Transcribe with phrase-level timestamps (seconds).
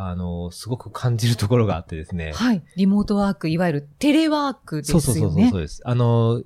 [0.00, 2.30] あの、すごく感じるところがあってですね。
[2.32, 2.62] はい。
[2.76, 5.22] リモートワーク、いわゆるテレワークですそうよね。
[5.22, 5.82] そうそうそうそうです。
[5.84, 6.42] あの、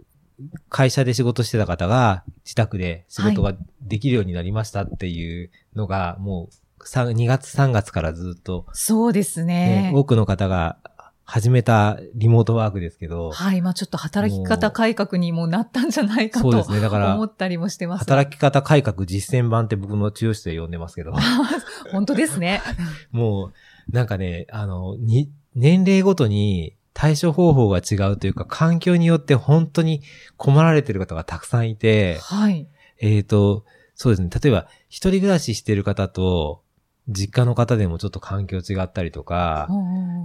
[0.70, 6.48] 会社で仕事してた方が自宅で仕事ができるようになりましたっていうのが、も
[6.80, 9.92] う3 2月3月からずっと、そうですねね。
[9.94, 10.78] 多くの方が
[11.24, 13.62] 始めたリモートワークですけど、はい。
[13.62, 16.80] まあちょっと働き方改革にもなったんじゃないかとそうですね。
[16.80, 18.00] だから思、ったりもしてます。
[18.00, 21.12] 働き方改革実践版って僕の治療室で呼んでますけど、
[21.92, 22.60] 本当ですね。
[23.12, 23.52] も
[23.90, 30.02] う、なんかね、あの、に、年齢ごとに対処方法が違うというか、環境によって本当に
[30.36, 32.66] 困られてる方がたくさんいて、はい。
[33.00, 34.30] えっ、と、そうですね。
[34.42, 36.61] 例えば、一人暮らししてる方と、
[37.08, 39.68] 実家の方でもちょっと環境違ったりとか、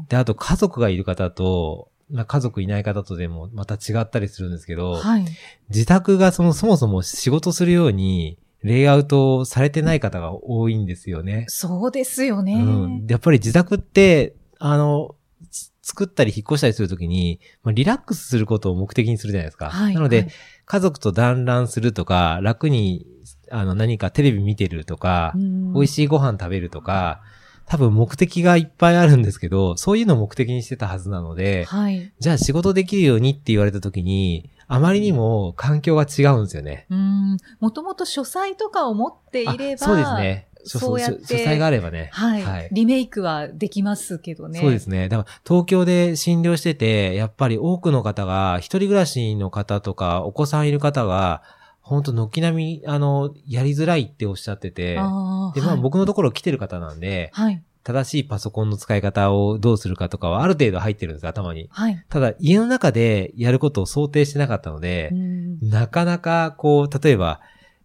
[0.10, 5.26] で、あと家族がいる方と、まあ、家族いない方とでもまた違ったりするんですけど、はい。
[5.70, 11.46] 自宅がその、そもそも仕事するように、レイアウトされてない方が多いんですよね。
[11.48, 12.54] そうですよね。
[12.54, 13.08] うん。
[13.08, 15.16] でやっぱり自宅って、あの、
[15.52, 19.70] つ作ったり引っ越したりするときに、まあ、リラックスすることを目的にするじゃないですか。
[19.70, 19.94] はい。
[19.94, 20.28] なので、はい
[20.68, 23.08] 家族と団らんするとか、楽に、
[23.52, 26.08] あの、何かテレビ見てるとか、美味しい。
[26.08, 27.22] ご飯食べるとか、
[27.68, 32.14] 多分目的がいっぱいあるんですけど、そういうのを目的にしてたはずなので、はい。
[32.18, 36.88] じゃあ仕事できるようにって言われた時に、あまりにも環境が違うんですよね。
[36.90, 37.38] うん。
[37.60, 40.48] もともと書斎とかを持っていれば、あそうですね。
[40.66, 42.10] 書そうやって書書斎があればね。
[42.14, 44.60] はい、はいリメイクはできますけどね。
[44.60, 45.10] そうですね。
[45.10, 51.44] だから東京で診療してて、やっぱり多くの方が、一人暮らしの方とか、お子さんいる方が、
[51.88, 57.64] 本当軒並み、あの、やりづらいっておっしゃってて、で、まあはい僕のところ来てる方なんで、はい。
[57.84, 61.70] 正しいパソコンの使い方をどうするかとかはある程度入ってるんです、頭に。
[61.72, 62.06] はい。
[62.10, 67.40] ただ、家の中でやることを想定してなかったのでう、んなかなか、こう、例えば、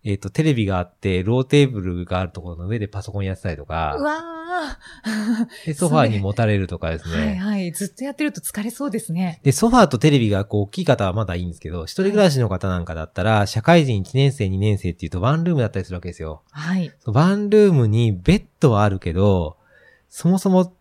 [0.04, 4.42] えっ、と、テレビがあって、ローテーブルがあるところの上でパソコンやってたりとうか、わ
[5.64, 7.36] で、ソファーにもたれるとかですー はいね。
[7.36, 7.72] はい。
[7.72, 9.40] ずっとやってると疲れそうですね。
[9.44, 16.42] で、ソファーとテレビがこう大きい方はまだいいんですけど、一人暮らしの方なんかだったら、社会人1年生、2年生っていうとワンルームだったりするわけですよ。
[16.50, 16.92] はい。
[17.06, 19.56] ワンルームにベッドはあるけど、
[20.08, 20.72] そもそも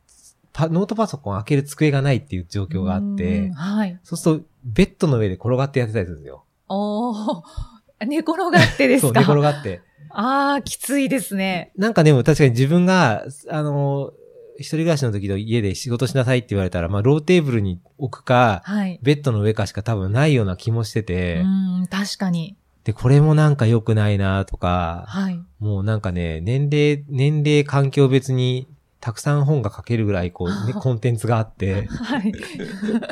[0.52, 4.00] パノートパソコン開ける机がないっていう状況があっうんて、はい。
[4.04, 6.44] そうすると、ベッドの上で転がってやってたりするんですよ。
[6.68, 7.44] おー。
[8.06, 9.82] 寝転がってですそう、か寝転がって。
[10.10, 11.72] ああ、きついですね。
[11.78, 14.12] なんかでも確かに自分が、あの、
[14.58, 19.00] 一人暮らしの時の家で仕事しなさいって言われたら、まあ、ローテーブルに置くか、はい。
[19.02, 22.58] ベッドの上かしか多分ないような気もしてうて、ん、確かに。
[22.84, 25.40] で、これもなんか良くないなとか、はい。
[25.60, 28.68] もうなんかね、年齢、年齢環境別に、
[29.02, 32.32] たくさん本が書けるぐらい、こう、 ね、コンテンツがあって、はい。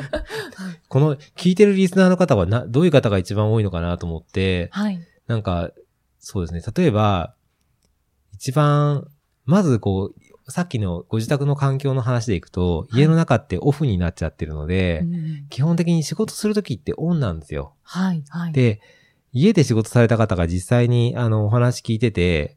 [0.88, 5.00] この聞いてるリスナーの方はな、どういう方が一番多いのかなと思って、はい。
[5.26, 5.70] なんか、
[6.18, 6.62] そうですね。
[6.74, 7.34] 例えば、
[8.34, 9.06] 一番、
[9.44, 17.74] まずこう、さっきのご自宅の環境の話でいくと、はい家の中ってオフになっちゃってるので、うん基本的に仕事するときってオンなんですよ。
[17.82, 18.22] はい。
[18.28, 18.52] はい。
[18.52, 18.80] で、
[19.32, 22.56] 家で仕事された方が実際にあのお話聞いてて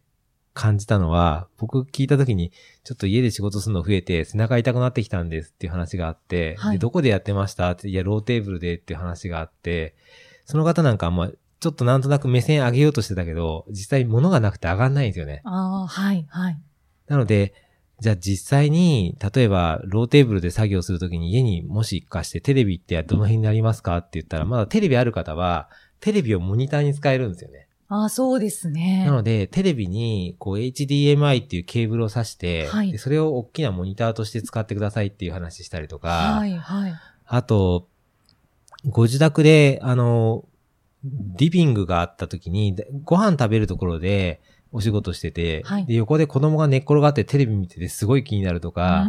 [0.53, 2.51] 感じたのは、僕聞いたときに、
[2.83, 7.71] ちょっと家で仕事するの増えて背中痛くなってきたんですっていう話があって、はいでどこでやってました？
[7.71, 9.95] って、いや、ローテーブルでっていう話があって、
[10.45, 15.41] その方なんかまあ、ちょっとなんとなく目線上げようとしてたけど、実際物がなくて上がんないんですよね。
[15.45, 16.25] ああ、はい。
[16.29, 16.59] はい。
[17.07, 17.53] なので、
[17.99, 23.97] じゃあ実際に、例えば、ローテーブルで作業するときに家にもしかしてテレビってどの辺になりますか？
[23.97, 25.69] って言ったら、まだテレビある方は、
[26.01, 27.69] テレビをモニターに使えるんですよね。
[27.93, 29.03] ああ、そうですね。
[29.05, 36.57] なので、テレビに、こう、HDMI っていうケーブルを挿して、はいでそれを大きなモニターとして使ってくださいっていう話したりとか、はい。
[36.57, 36.93] はい。
[37.27, 37.87] あと、
[38.87, 40.43] ご自宅で、あの、
[41.03, 44.41] リビングがあった時に、でご飯食べるところで
[44.71, 49.07] お仕事してて、はいで横で子供が寝っ転がってテレビ見ててすごい気になるとか、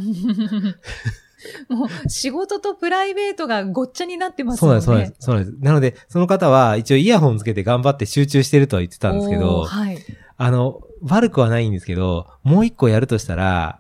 [1.68, 5.14] もう仕事とプライベートがごっちゃになってますそうもなんです、んね。
[5.18, 5.56] そうなんです。
[5.56, 5.64] そうなんです。
[5.64, 9.98] なので、その方は一応イヤホンつけて頑張って集中してるとは言ってたんですけおどー、はい。
[10.36, 13.78] あの、悪くはないんですけど、もう一個やるとしたら、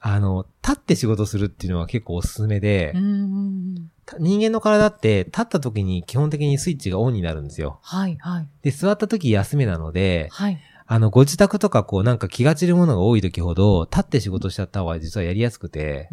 [0.00, 7.78] あの、立って仕事するっていうのは結構おすすめで人間の体って立った時に基本的にスイッチがオンになるんですよ。
[7.82, 8.48] はい、はい。
[8.62, 10.58] で、座った時休めなので、はい。
[10.92, 16.10] あの、ご自宅とかこうなんか気が散るものが多い時ほど、立って仕事しちゃった方が実はやりやすくて、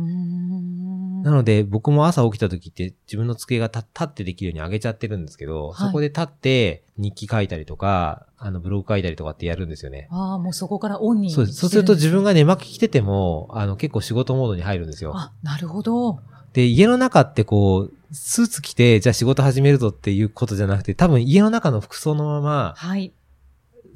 [1.21, 10.07] なので僕も朝起きた時って自分の机が立立ってできるように上げちゃってるんですけど、はいそこで立って日記書いたりとか、あの、ブログ書いたりとかってやるんですよね。
[10.11, 11.57] ああ、もうそこからオンにそうです。
[11.59, 15.11] そうすると自分が寝巻き着てても、あの、結構仕事モードに入るんですよ。
[15.13, 16.21] あ、なるほど。
[16.53, 23.11] で、家の中ってこう、スーツ着て、じゃあ仕事始めるぞっていうことじゃなくて、多分家の中の服装のまま、はい。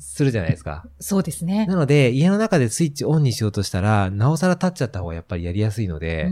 [0.03, 0.85] するじゃないですか。
[0.99, 1.65] そうですね。
[1.65, 6.29] なので、家の中でスイッチオンにしようとしたら、なおさら立っちゃった方がやっぱりやりやすいのうで、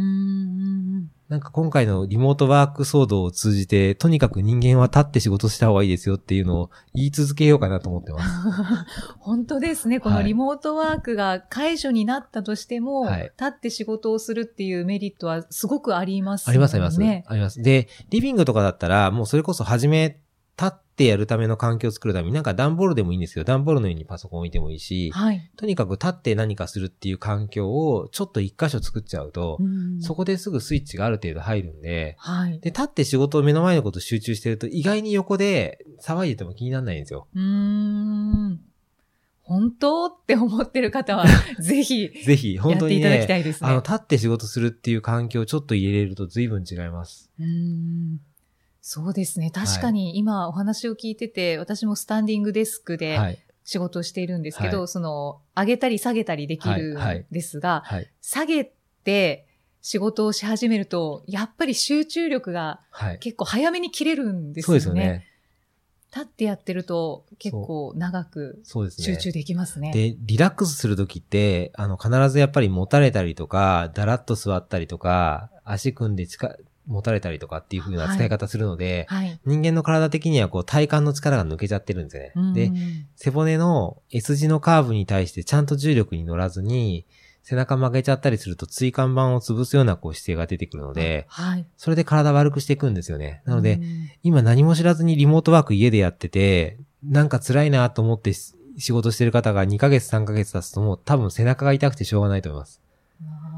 [1.29, 8.29] なんか今回のリモートワーク騒動を通じて、とにかく人間は立って仕事した方がいいですよっていうのを言い続けようかなと思ってます。
[9.17, 10.01] 本当ですね。
[10.01, 16.99] このリモートワークが解除になったとしても、はい立って仕事をするっていうメリットはすごくありますありますあります。
[16.99, 17.23] ね。
[17.27, 17.61] あります。
[17.61, 20.19] で、リビングとかだったら、もうそれこそ初め、
[20.61, 25.49] 立ってやるための環境を作るために、なんか段ボールでもいいんですけど、段ボールの上にパソコン置いてもいいし、はい。
[25.57, 32.59] とにかく立って何かするっていう環境をちょっと一箇所作っちゃうと、うんそこですぐスイッチがある程度入るんで、はい。
[32.59, 37.27] で、立って仕事を目の前のこと集中してると、意外に横で騒いでても気にならないんですよ。
[37.33, 38.61] うーん。
[39.41, 41.25] 本当って思ってる方は、
[41.59, 43.69] ぜひ、ぜひ、本当にやっていただきたね、いですね。
[43.69, 47.31] あの、立って仕事するっていう環境をちょっと入れれると随分違います。
[47.39, 48.21] うーん
[48.81, 49.51] そうですね。
[49.51, 53.39] 確かに今お話を聞いてて、私もスタンディングデスクではい。
[53.63, 58.11] 仕事をしているんですけど、はいその、上げたり下げたりできるはいはいんですが、はい。
[58.19, 58.73] 下げ
[59.03, 59.45] て
[59.81, 63.19] 仕事をし始めると、やっぱり集中力がはい。
[63.19, 64.79] 結構早めに切れるんですそうよね。
[64.79, 65.27] ですよね。
[66.13, 69.15] 立ってやってると結構長くそうですね。
[69.15, 69.93] 集中できますね。
[69.93, 76.53] で、リラックスするときって、あの、必ずやっぱり持たれたりとか、だらっと座ったりとか、足組んで近
[76.87, 79.39] 持たれたりとかっていう風な使い方するので、はい。
[79.45, 82.31] 人間の体的にはこう体幹の力が抜けちゃってるんですよね。
[82.35, 82.71] うんで、
[83.15, 87.05] 背骨の S 字のカーブに対してちゃんと重力に乗らずに、
[87.43, 91.65] 背中曲げちゃったりすると椎間板を潰すようなこう姿勢が出てくるので、はい。
[91.77, 93.41] それで体悪くしていくんですよね。
[93.45, 102.81] なので、うん今何も知らずにリモートワーク家でやってて、なんか辛いなと思ってし仕事してる方が2ヶ月3ヶ月経つともう多分背中が痛くてしょうがないと思います。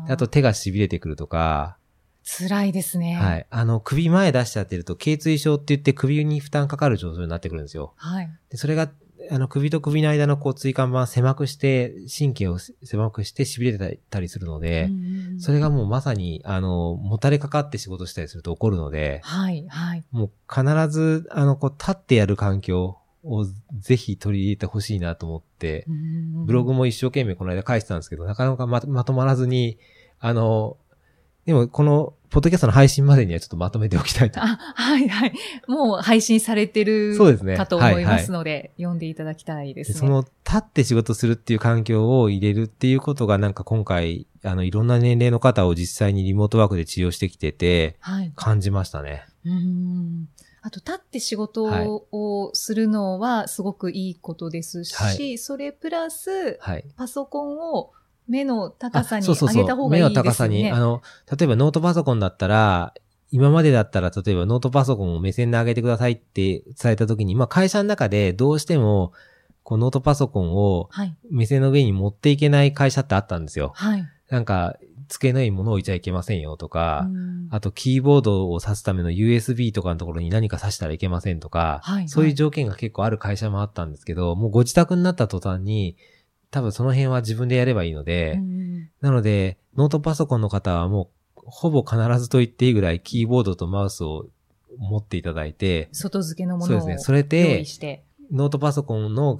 [0.07, 1.77] であと手が痺れてくるとか、
[2.23, 3.15] 辛いですね。
[3.15, 3.47] はい。
[3.49, 7.93] あの首前出しちゃってると頸椎症って言って首に負担かかる状態になってくるんですよ。
[7.97, 8.29] はい。
[8.49, 8.89] でそれが、
[9.31, 19.65] あの首と首の間のこう椎間板を狭くして、神経を狭くして痺れてたりするので、うんそれがもうまさに、あの、もたれかかって仕事したりすると起こるので、はい。
[19.67, 20.03] はい。
[20.11, 23.45] もう必ず、あの、こう、立ってやる環境を
[23.79, 25.85] ぜひ取り入れてほしいなと思って、
[26.45, 29.77] ブログも一生懸命この間書いてたんですけど、なかなかままとまらずに、
[30.19, 30.77] あの、
[31.45, 34.41] でもこの、ポッドキャストの配信までにはちょっとまとめておきたいと。
[34.41, 35.33] あ、はいはい。
[35.67, 48.31] もう配信されてるそうですねかと思いますので、読んでいただきたいですその、立って仕事するっていう環境を入れるっていうことがなんか今回、あの、いろんな年齢の方を実際にリモートワークで治療してきてて、はい。
[48.35, 49.25] 感じましたね。
[49.45, 50.27] うん。
[50.63, 56.85] あと、立って仕事はいをするのはすごくいいことですし、はいそれプラス、はい。
[56.95, 57.91] パソコンを
[58.27, 59.89] 目の高さに上げた方がいいですよね。
[59.89, 61.01] 目の高さに、あの、
[61.37, 62.93] 例えばノートパソコンだったら、
[63.31, 69.11] 今までだったら、例えばノートパソコンを目線で上げてくださいって伝えたときに、まあ会社の中でどうしても、
[69.63, 71.15] こうノートパソコンをはい。
[71.31, 73.71] 目線の上に持っていけない会社ってあったんですよ。
[73.75, 74.07] はい。
[74.29, 74.75] なんか、
[75.07, 85.97] 机の上に物を置いちゃいけませんよとか、うんあとキーボードを挿すための USB とかのところに何か挿したらいけませんとか、はいそういう条件が結構ある会社もあったんですけど、もうご自宅になった途端に、
[86.53, 88.63] 多分その辺は自分でやればいいので、うん
[89.01, 94.27] なので、ノートパソコンの方はもう、ほぼ必ずと言っていいぐらいキーボードとマウスを
[94.77, 96.97] 持っていただいて、外付けのものをそうですね。
[96.99, 98.05] それ用で。
[98.31, 99.37] ノートパソコンの、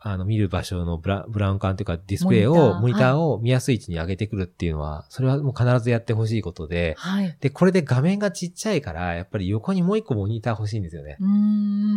[0.00, 7.36] あの、見る場所のブラブラウン管というかディスプレイを、モニターを見やすい位置に上げてくるっていうのは、それはもう必ずやってほしいことで、はい。
[7.40, 11.16] で、これで画面がちっちゃいから、やっぱり横にもう一個モニター欲しいんですよね。
[11.20, 11.26] うー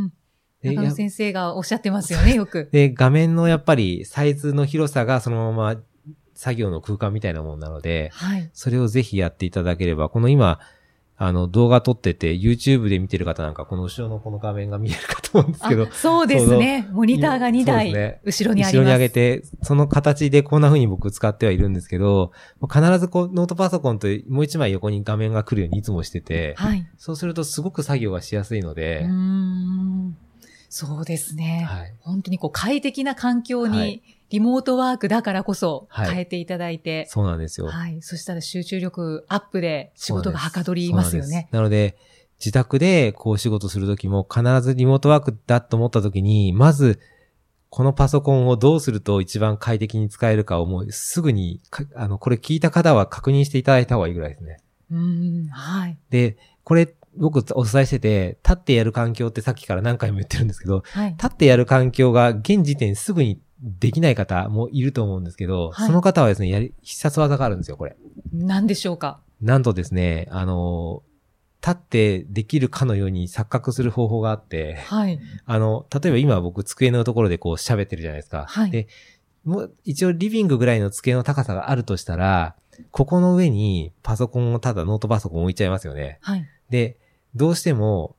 [0.05, 0.13] ん。
[0.63, 2.69] 中野先生がおっしゃってますよね、 よく。
[2.71, 5.81] で、画面のやっぱりサイズの広さがそのまま
[6.35, 8.49] 作業の空間みたいなものなので、はい。
[8.53, 10.59] それをぜひやっていただければ、この今、
[11.23, 16.87] あの動画撮ってて、YouTube で見てる方なんか、この後ろのこの画面が見えるかと思うんですけどあ、そうですね。
[16.91, 18.83] モニターが2台、ね後ろにあります。
[18.83, 22.31] 後ろに上げて、その形でこんな風に僕使ってはいるんですけど、
[22.67, 26.87] 必ずこうノートパソコンともう一枚横に画面が来るようにいつもしてて、はい。
[26.97, 30.17] そうするとすごく作業がしやすいのうでー、ん。
[30.71, 31.67] そうですね。
[31.69, 31.93] はい。
[31.99, 37.67] 本当にこう快適な環境はにい、リモートワークだからこそはい変えていただいて、そうなんですよ。
[37.67, 38.01] はい。
[38.01, 41.49] そしたら集中力アップで仕事がはかどりますよね。
[41.51, 41.97] なので、
[42.39, 47.01] 自宅でこう仕事するときも必ずリモートワークだと思ったときに、まず、
[47.69, 54.57] このパソコンをどうすると一番快適に使えるかをもうすぐにか、あの、これ聞いた方は確認していただいた方がいいぐらいですね。
[54.89, 55.97] うん、はい。
[56.09, 61.11] で、これ僕お伝えしてて、立ってやる環境ってさっきから何回も言ってるんですけど、はい。
[61.11, 67.95] 立ってやる環境が現時点すぐにできない方もいると思うんですけど、はいその方はですね、やり、必殺技があるんですよ、これ。
[68.33, 69.19] 何でしょうか？
[69.41, 71.03] なんとですね、あの、
[71.61, 75.19] 立ってできるかのように錯覚する方法があって、はい。
[75.45, 78.45] あの、例えば今僕机のところでこう喋ってるじゃないですか。
[78.47, 78.87] はいで、
[79.43, 82.55] もう一応リビングぐらいの机の高さがあるとしたら、
[82.89, 86.17] ここの上にパソコンをただノートパソコン置いちゃいますよね。
[86.21, 86.47] はい。
[86.69, 86.97] で、
[87.35, 88.15] どうしても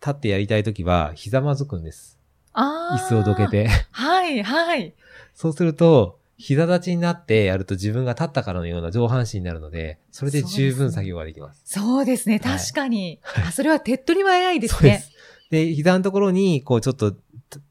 [0.00, 2.18] 立ってやりたいときはひざまずくんです。
[2.52, 2.98] ああ。
[2.98, 3.48] 椅子をどけ。
[3.48, 3.68] て。
[3.90, 4.94] はい、はい。
[5.34, 11.62] そうすると、膝立ちになってやると自分が立ったからのような上半身になるので、それで十分作業ができます。
[11.64, 12.40] そうですね。
[12.42, 13.20] はい確かに。
[13.46, 15.12] あ、それは手っ取り早いですねそうです。。
[15.50, 17.14] で、膝のところに、こうちょっと、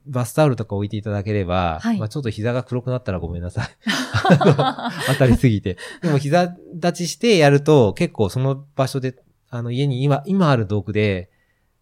[0.08, 3.68] バスタオルとか置いていただければ、はいまあちょっと膝が黒くなったらごめんなさい。
[5.08, 5.78] 当たりすぎて。
[6.02, 9.16] でも膝立ちしてやると、結構その場所で、
[9.50, 11.30] あの家に今、今ある道具で、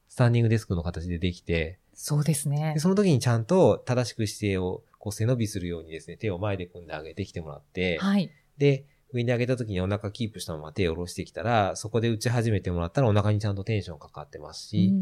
[0.09, 2.79] スタンディングデスクの形でできて、そうですねで。
[2.79, 8.31] その時にちゃんと正しく姿勢をこう背伸びするようにですね、手を前で組んであげてきてもらって、はい。
[8.57, 14.93] で、上に上げた時にお腹キープしたまま手を下ろしてきたら、そこで打ち始めてもらったらお腹にちゃんとテンションかかってますし、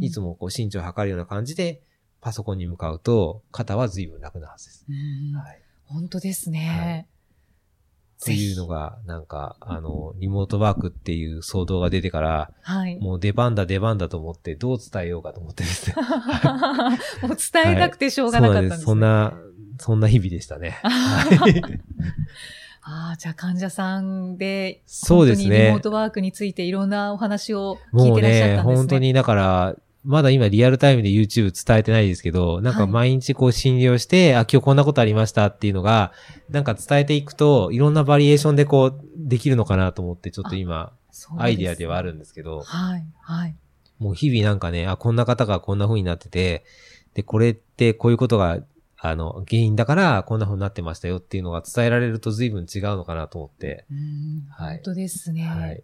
[0.00, 0.26] いつも。
[0.26, 1.82] もこう身長を測るような感じで
[2.20, 4.86] パソコンに向かうと、肩は随分楽なはずです。
[4.88, 5.62] うんはい。
[5.84, 7.08] 本当ですはいね。
[8.18, 12.98] っていうのが、なんか、あの、リモートワークっていう騒動が出てから、はい。
[12.98, 15.96] もう出番だ出番だと思って、どう伝えようかと思ってですね。
[17.22, 18.84] もう伝えたくてしょうがなかったんですね。
[18.84, 19.34] そんな、
[19.78, 20.78] そんな日々でしたね。
[20.82, 21.62] は い
[22.88, 28.76] ああ、じゃあ患者さんで、そうですねリモートワークについていろんなお話を聞いてらっしゃったんですね。
[28.76, 36.12] 本当にだから、まだ今リアルタイムで YouTube 伝えてないですけど、なんか毎日こう診療して、あ、今日こんなことありましたっていうのが、
[36.48, 40.92] なんか伝えていくと、いろんなバリエーションでこう、できるのかなと思って、ちょっと今、
[41.38, 43.56] アイディアではあるんですけど、はい、はい。
[43.98, 46.64] もう日々なんかね、あ、こんな方がこんな風になってて、
[47.14, 48.60] で、これってこういうことが、
[48.98, 55.44] あの、原因だからこんな風になってましたよっていうのが伝えられると随分違うのかなと思って、うんはい本当ですね。
[55.44, 55.82] はい。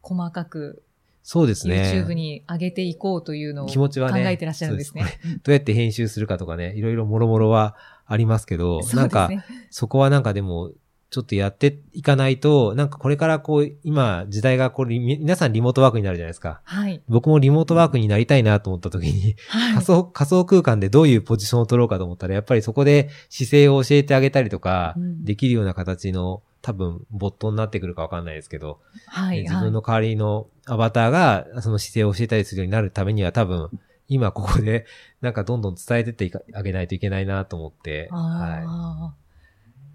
[0.00, 0.82] 細かく
[1.22, 2.04] そうですね。
[2.06, 5.04] YouTube に上げていこうというのを気持ちはね考えてらっしゃるんですね。
[5.44, 7.76] どうやって編集するかとかね、いろいろもろもろは
[8.06, 9.30] ありますけど、 そうなんか。
[9.70, 10.72] そこはなんかでも、
[11.10, 16.62] ちょっとやっていかないと、なんかこれからこう、今、時代がこう、リ皆さんリモートワークになるじゃないですか。
[16.64, 17.02] はい。
[17.06, 19.74] 僕もリモートワークになりたいなと思った時に、はい。
[19.74, 29.42] 仮想、仮想空間でどういうポジションを取ろうかと思ったら、やっぱりそこで姿勢を教えてあげたりとか、うんできるような形の、多分、ボットになってくるかわかんないですけど、はい。
[29.42, 33.68] 自分の代わりのアバターが、その姿勢を教えたりするようになるためには多分、
[34.08, 34.86] 今ここで、
[35.20, 39.14] なんかどんどん伝えてってあげないといけないなと思って、はああ、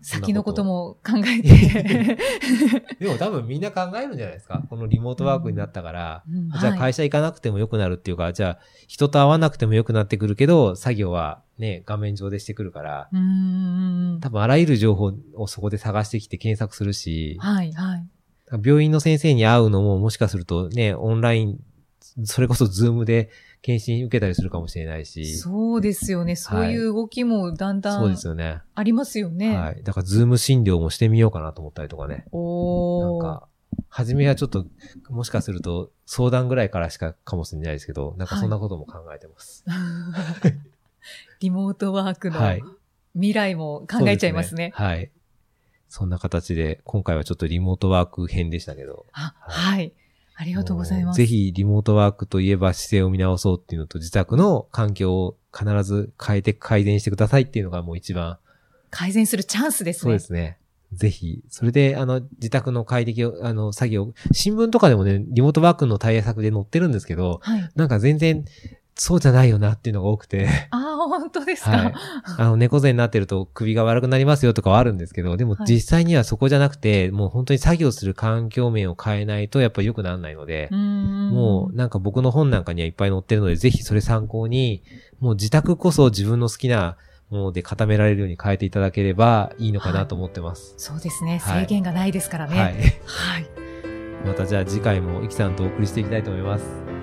[0.02, 1.42] 先のことも考えい。
[1.42, 2.18] て。
[3.00, 13.20] でも多分みんな考えるんじゃないですかこのリモートワークになったから、うんじゃあはい会社行かなくても良くなるっていうか、じゃあ人と会わなくても良くなってくるけど、作業はね、画面上でしてくるから、うー
[14.18, 14.20] ん。
[14.22, 18.08] 多分あらゆる情報をそこで探してきて検索するし、はい、はい。
[18.64, 21.60] 病院の先生に会うのももしかするとね、オンライン、
[22.24, 23.30] それこそ Zoom で
[23.62, 26.36] 検診受けたりするかもしれないし、そうですよね。
[26.36, 28.62] そういう動きもだんだそうでんすよね。
[28.76, 29.58] ありますよね。
[29.58, 29.84] はい。
[29.84, 32.26] だから Zoom 診療もしてみようかなと思ったりとかね。
[32.32, 33.20] なん。
[33.20, 33.48] か、
[33.90, 34.66] 初めはちょっと、
[35.10, 39.66] もしかすると相談ぐらいからしかかもしれないですけど、なんかそんなことも考えてます。
[41.40, 42.64] リモートワークのはい。
[43.14, 44.74] 未来も考えちゃいますね。
[44.76, 45.12] そうですはい。
[45.90, 49.06] そんな形で、今回はちょっとリモートワーク編でしたけど。
[49.14, 49.94] あ、はい。
[50.36, 51.18] ありがとうございます。
[51.18, 58.38] ぜひリモートワークといえば姿勢を見直そうっていうのと、自宅の環境を必ず変えて改善してくださいっていうのがもう一番、
[58.92, 60.00] 改善するチャンスですね。
[60.02, 60.60] そうですね。
[60.94, 67.70] ぜひ、それで、あの、自宅の快適を、あの、作業、新聞とかでもね、リモートワークの対策で載ってるんですけど、はい。
[67.76, 68.46] なんか全然、
[69.00, 71.72] そうじゃないよなっていうのが多くて、ああ、本当ですか？
[71.72, 71.94] はい。
[72.40, 84.82] あの、猫背になってると首が悪くなりますよとかはあるんですけど、でもはい実際にはそこじゃなくて、もう本当に作業する環境面を変えないとやっぱ良くならないのでもうなんか僕の本なんかにはいっぱい載ってるので、ぜひそれ参考に、
[85.20, 86.98] もう自宅こそ自分の好きな
[87.30, 90.74] もので固められるように変えていただければいいのかなと思ってます。
[90.78, 91.40] そうですね。
[91.44, 92.58] はい制限がないですからね。
[92.58, 92.74] はい。
[92.74, 93.46] はい。
[94.26, 96.97] またじゃあ次回もイキさんとお送りしていきたいと思います。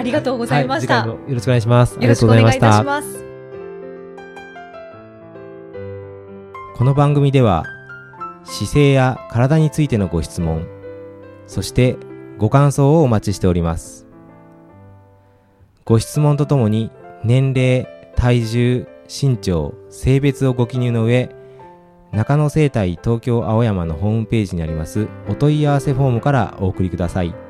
[0.00, 0.98] ありがとうございました。
[0.98, 1.94] は次回もよろしくお願いします。
[2.00, 2.84] よろしくお願いいたし。
[2.84, 3.24] ます。
[6.80, 7.66] この番組では
[8.44, 10.66] 姿勢や体についてのご質問
[11.46, 11.98] そして
[12.38, 14.06] ご感想をお待ちしております
[15.84, 16.90] ご質問とともに
[17.22, 21.28] 年齢体重身長、性別をご記入の上、
[22.12, 27.49] 中野生態東京青山のホームページにありますお問い合わせフォームからお送りください。